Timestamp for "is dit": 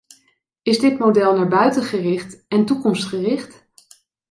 0.61-0.99